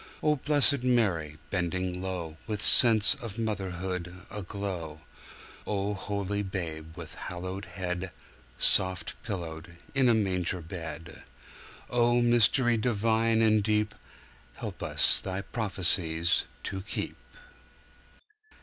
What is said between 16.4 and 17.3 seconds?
to keep!